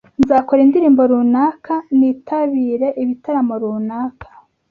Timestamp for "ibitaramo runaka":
3.01-4.27